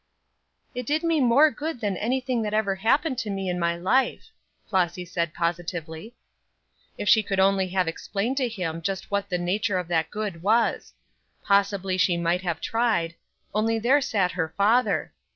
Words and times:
"It 0.73 0.87
did 0.87 1.03
me 1.03 1.19
more 1.21 1.51
good 1.51 1.79
than 1.79 1.95
anything 1.95 2.41
that 2.41 2.55
ever 2.55 2.73
happened 2.77 3.19
to 3.19 3.29
me 3.29 3.47
in 3.49 3.59
my 3.59 3.75
life," 3.77 4.31
Flossy 4.67 5.05
said, 5.05 5.31
positively. 5.31 6.15
If 6.97 7.07
she 7.07 7.21
could 7.21 7.39
only 7.39 7.67
have 7.67 7.87
explained 7.87 8.37
to 8.37 8.49
him 8.49 8.81
just 8.81 9.11
what 9.11 9.29
the 9.29 9.37
nature 9.37 9.77
of 9.77 9.87
that 9.89 10.09
good 10.09 10.41
was! 10.41 10.93
Possibly 11.43 11.97
she 11.99 12.17
might 12.17 12.41
have 12.41 12.59
tried, 12.59 13.13
only 13.53 13.77
there 13.77 14.01
sat 14.01 14.31
her 14.31 14.49
father. 14.57 15.13